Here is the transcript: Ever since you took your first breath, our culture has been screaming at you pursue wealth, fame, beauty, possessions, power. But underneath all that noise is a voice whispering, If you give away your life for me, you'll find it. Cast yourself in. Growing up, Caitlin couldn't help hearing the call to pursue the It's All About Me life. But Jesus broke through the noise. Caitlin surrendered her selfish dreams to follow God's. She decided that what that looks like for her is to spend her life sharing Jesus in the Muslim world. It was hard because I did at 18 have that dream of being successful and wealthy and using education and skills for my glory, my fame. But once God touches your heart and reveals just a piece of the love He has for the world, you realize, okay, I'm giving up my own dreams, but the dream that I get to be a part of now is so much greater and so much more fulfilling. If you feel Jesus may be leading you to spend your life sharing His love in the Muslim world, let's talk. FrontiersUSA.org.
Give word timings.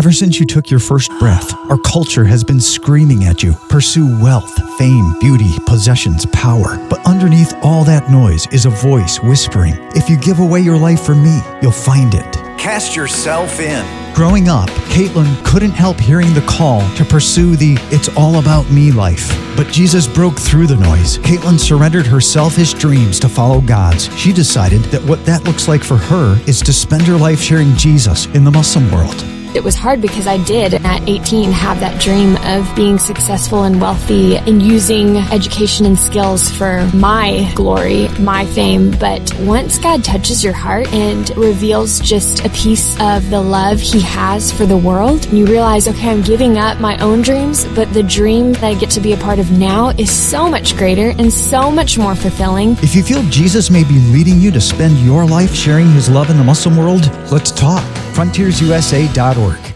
Ever 0.00 0.12
since 0.12 0.40
you 0.40 0.46
took 0.46 0.70
your 0.70 0.80
first 0.80 1.10
breath, 1.18 1.52
our 1.68 1.76
culture 1.76 2.24
has 2.24 2.42
been 2.42 2.58
screaming 2.58 3.24
at 3.24 3.42
you 3.42 3.52
pursue 3.68 4.18
wealth, 4.18 4.50
fame, 4.78 5.12
beauty, 5.20 5.52
possessions, 5.66 6.24
power. 6.32 6.78
But 6.88 7.04
underneath 7.06 7.52
all 7.62 7.84
that 7.84 8.10
noise 8.10 8.46
is 8.50 8.64
a 8.64 8.70
voice 8.70 9.20
whispering, 9.20 9.74
If 9.94 10.08
you 10.08 10.16
give 10.16 10.38
away 10.38 10.60
your 10.60 10.78
life 10.78 11.02
for 11.02 11.14
me, 11.14 11.38
you'll 11.60 11.72
find 11.72 12.14
it. 12.14 12.32
Cast 12.58 12.96
yourself 12.96 13.60
in. 13.60 13.84
Growing 14.14 14.48
up, 14.48 14.70
Caitlin 14.88 15.44
couldn't 15.44 15.72
help 15.72 16.00
hearing 16.00 16.32
the 16.32 16.46
call 16.48 16.80
to 16.96 17.04
pursue 17.04 17.54
the 17.54 17.76
It's 17.90 18.08
All 18.16 18.38
About 18.38 18.70
Me 18.70 18.92
life. 18.92 19.28
But 19.54 19.66
Jesus 19.66 20.06
broke 20.06 20.38
through 20.38 20.68
the 20.68 20.76
noise. 20.76 21.18
Caitlin 21.18 21.60
surrendered 21.60 22.06
her 22.06 22.22
selfish 22.22 22.72
dreams 22.72 23.20
to 23.20 23.28
follow 23.28 23.60
God's. 23.60 24.08
She 24.16 24.32
decided 24.32 24.80
that 24.92 25.04
what 25.04 25.26
that 25.26 25.44
looks 25.44 25.68
like 25.68 25.84
for 25.84 25.98
her 25.98 26.40
is 26.46 26.62
to 26.62 26.72
spend 26.72 27.02
her 27.02 27.18
life 27.18 27.42
sharing 27.42 27.76
Jesus 27.76 28.24
in 28.28 28.44
the 28.44 28.50
Muslim 28.50 28.90
world. 28.90 29.22
It 29.52 29.64
was 29.64 29.74
hard 29.74 30.00
because 30.00 30.28
I 30.28 30.42
did 30.44 30.74
at 30.74 31.08
18 31.08 31.50
have 31.50 31.80
that 31.80 32.00
dream 32.00 32.36
of 32.44 32.76
being 32.76 32.98
successful 32.98 33.64
and 33.64 33.80
wealthy 33.80 34.36
and 34.36 34.62
using 34.62 35.16
education 35.16 35.86
and 35.86 35.98
skills 35.98 36.48
for 36.48 36.88
my 36.94 37.50
glory, 37.56 38.06
my 38.20 38.46
fame. 38.46 38.92
But 38.92 39.34
once 39.40 39.78
God 39.78 40.04
touches 40.04 40.44
your 40.44 40.52
heart 40.52 40.92
and 40.92 41.36
reveals 41.36 41.98
just 41.98 42.44
a 42.44 42.48
piece 42.50 42.94
of 43.00 43.28
the 43.30 43.40
love 43.40 43.80
He 43.80 44.00
has 44.02 44.52
for 44.52 44.66
the 44.66 44.76
world, 44.76 45.26
you 45.32 45.46
realize, 45.46 45.88
okay, 45.88 46.10
I'm 46.10 46.22
giving 46.22 46.56
up 46.56 46.78
my 46.78 46.96
own 46.98 47.20
dreams, 47.20 47.66
but 47.74 47.92
the 47.92 48.04
dream 48.04 48.52
that 48.52 48.64
I 48.64 48.74
get 48.74 48.90
to 48.90 49.00
be 49.00 49.14
a 49.14 49.16
part 49.16 49.40
of 49.40 49.50
now 49.50 49.88
is 49.88 50.12
so 50.12 50.48
much 50.48 50.76
greater 50.76 51.10
and 51.18 51.32
so 51.32 51.72
much 51.72 51.98
more 51.98 52.14
fulfilling. 52.14 52.76
If 52.82 52.94
you 52.94 53.02
feel 53.02 53.22
Jesus 53.24 53.68
may 53.68 53.82
be 53.82 53.98
leading 54.12 54.40
you 54.40 54.52
to 54.52 54.60
spend 54.60 54.96
your 54.98 55.26
life 55.26 55.52
sharing 55.56 55.90
His 55.90 56.08
love 56.08 56.30
in 56.30 56.36
the 56.38 56.44
Muslim 56.44 56.76
world, 56.76 57.10
let's 57.32 57.50
talk. 57.50 57.84
FrontiersUSA.org. 58.12 59.69